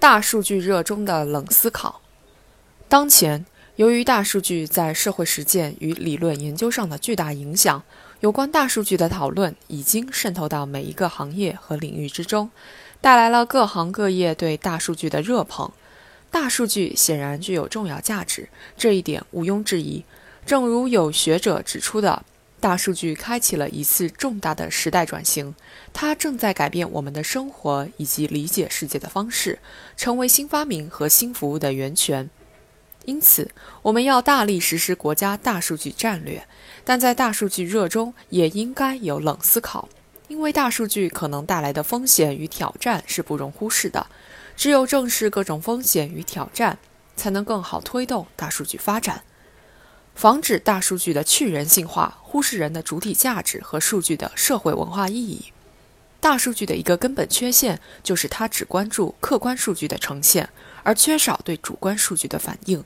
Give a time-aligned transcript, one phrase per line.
[0.00, 2.00] 大数据热中的冷思考。
[2.88, 3.44] 当前，
[3.76, 7.82] 由于大数据在社会实践与理论研究上的巨大影响，
[8.20, 12.50] 有关大数据的讨论已经渗透到每一个行业和领域之中，
[13.02, 15.70] 带来了各行各业对大数据的热捧。
[16.30, 18.48] 大数据显然具有重要价值，
[18.78, 20.02] 这一点毋庸置疑。
[20.46, 22.24] 正如有学者指出的。
[22.60, 25.54] 大数据开启了一次重大的时代转型，
[25.94, 29.58] 它正在改变我们的生活以及理解世界的方式，
[29.96, 32.28] 成为新发明和新服务的源泉。
[33.06, 36.46] 因此，我们要大力实施国家大数据战略，
[36.84, 39.88] 但在大数据热中也应该有冷思考，
[40.28, 44.06] 因为大数据可能带来的风险与挑战是不容忽视的。
[44.54, 46.78] 只有正视各种风险与挑战，
[47.16, 49.24] 才能更好推动大数据发展。
[50.20, 55.46] 防止大数据的去人性化，忽视人的主体价值和数据的社会文化意义。
[56.20, 60.50] 大数据的一个根本缺陷就是它只关注客观数据的呈现，
[60.82, 62.84] 而缺少对主观数据的反应。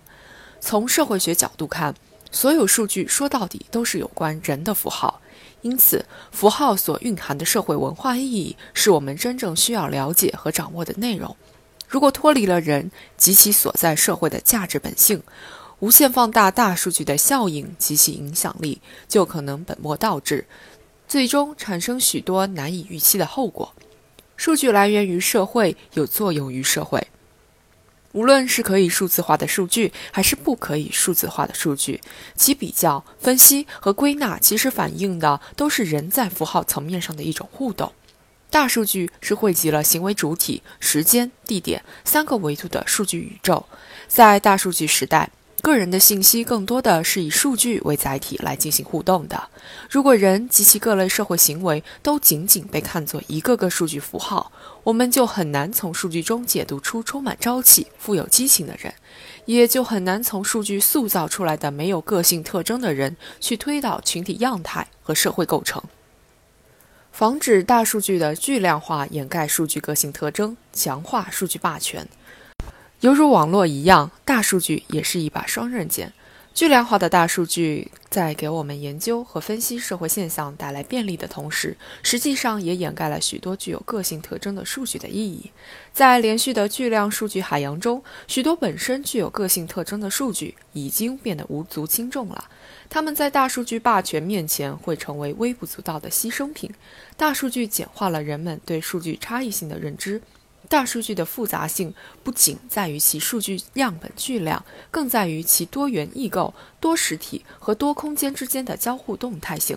[0.60, 1.93] 从社会学角度看，
[2.30, 5.21] 所有数据说到底都是有关人的符号，
[5.63, 11.37] 因此符号所蕴含的社会文化意义是我们真正需要了解和掌握的内容。
[11.88, 15.21] 如果脱离了人及其所在社会的价值本性，
[15.80, 20.46] 无限放大大数据的效应及其影响力，就可能本末倒置，
[21.06, 23.74] 最终产生许多难以预期的后果。
[24.36, 27.06] 数据来源于社会，有作用于社会。
[28.12, 32.00] 无论是可以数字化的数据，还是不可以数字化的数据，
[32.36, 37.92] 其比较、分析和归纳，其实反映的都是人在符号层面上的一种互动。
[38.50, 43.66] 大数据是汇集了行为主体、时间、地点三个维度的数据宇宙，
[44.06, 45.30] 在大数据时代。
[45.65, 49.48] 个人的信息更多的是以数据为载体来进行互动的。
[49.88, 58.92] 如果人及其各类社会行为都仅仅被看作一个个数据符号，我们就很难从数据中解读出充满朝气、富有激情的人，
[59.46, 65.82] 也就很难从数据塑造出来的没有个性特征的人去推导群体样态和社会构成。
[67.10, 72.06] 防止大数据的巨量化掩盖数据个性特征，强化数据霸权。
[73.04, 76.15] 犹如网络一样，大数据也是一把双刃剑。
[76.54, 85.50] 巨量化的大数据在给我们研究和分析社会现象带来便利的同时，实际上也掩盖了许多具有个性特征的数据的意义。
[85.93, 92.48] 在连续的巨量数据海洋中，许多本身具有个性特征的数据已经变得无足轻重了。
[92.88, 96.70] 它们在大数据霸权面前会成为微不足道的牺牲品。
[97.19, 100.22] 大数据简化了人们对数据差异性的认知。
[100.69, 109.76] 大数据的复杂性不仅在于其数据样本巨量，更在于其多元异构、多实体和多空间之间的交互动态性。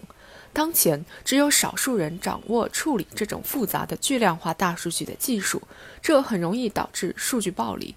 [0.54, 5.62] 当前，只有少数人掌握处理这种复杂的巨量化大数据的技术，
[6.02, 7.94] 这很容易导致数据暴力。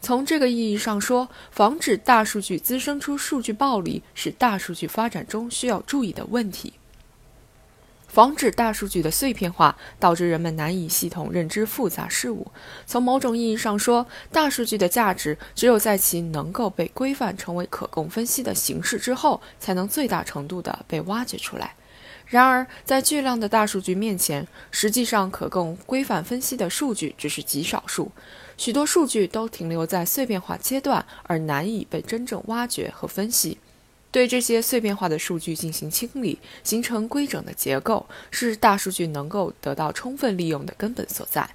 [0.00, 6.72] 从这个意义上说，防止大数据滋生出数据暴力，是大数据发展中需要注意的问题。
[8.12, 12.50] 防止大数据的碎片化，导致人们难以系统认知复杂事物。
[12.84, 21.74] 从某种意义上说，大数据的价值只有在其能够被规范成为可供分析的形式之后，才能最大程度地被挖掘出来。
[22.26, 28.10] 然而，在巨量的大数据面前，实际上可供规范分析的数据只是极少数，
[28.56, 33.58] 许多数据都停留在碎片化阶段，而难以被真正挖掘和分析。
[34.10, 41.48] 对这些碎片化的数据进行清理，形成规整的结构，是大数据能够得到充分利用的根本所在。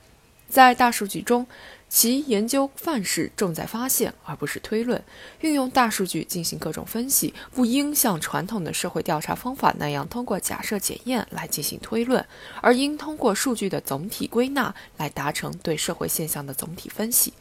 [0.47, 1.45] 在大数据中，
[1.89, 5.03] 其研究范式重在发现，而不是推论。
[5.41, 12.23] 运用大数据进行各种分析，不应像传统的社会调查方法那样通过假设检验来进行推论，
[12.61, 17.33] 而应通过数据的总体归纳来达成对社会现象的总体分析。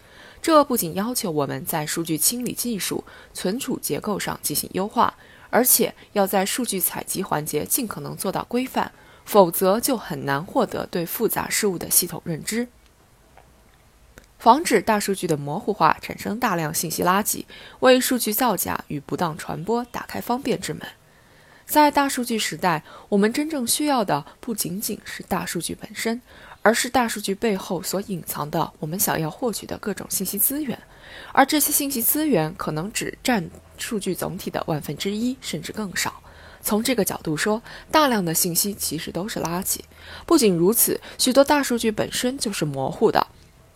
[0.44, 5.14] 这不仅要求我们在数据清理技术、存储结构上进行优化，
[5.48, 8.92] 而且要在数据采集环节尽可能做到规范，
[9.24, 12.68] 否则就很难获得对复杂事物的系统认知。
[14.38, 17.46] 防止大数据的模糊化产生大量信息垃圾，
[17.80, 20.86] 为数据造假与不当传播打开方便之门。
[21.64, 26.20] 在大数据时代，我们真正需要的不仅仅是大数据本身。
[26.64, 30.76] 而是大数据背后所隐藏的我们想要获取的各种信息资源，
[31.30, 36.22] 而这些信息资源可能只占数据总体的万分之一，甚至更少。
[36.62, 39.80] 从这个角度说，大量的信息其实都是垃圾。
[40.24, 43.26] 不仅如此，许多大数据本身就是模糊的，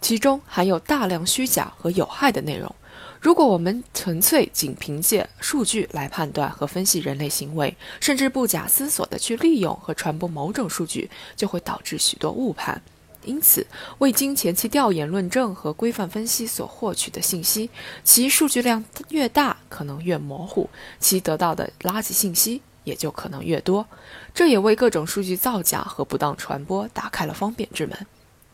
[0.00, 2.74] 其中含有大量虚假和有害的内容。
[3.20, 12.80] 如果我们纯粹仅凭借数据来判断和分析人类行为，甚至不假思索地去利用和传播某种数据，就会导致许多误判。
[13.24, 13.66] 因此，
[13.98, 17.68] 未经前期调研论证和规范分析所获取的信息，
[18.04, 20.70] 其数据量越大，可能越模糊，
[21.00, 23.84] 其得到的垃圾信息也就可能越多。
[24.32, 28.06] 这也为各种数据造假和不当传播打开了方便之门。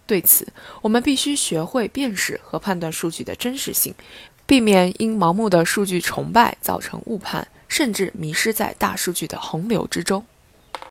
[0.06, 0.46] 对此，
[0.82, 3.94] 我们必须学会辨识和判断数据的真实性，
[4.46, 10.24] 避免因盲目的数据崇拜造成误判，甚至迷失在大数据的洪流之中。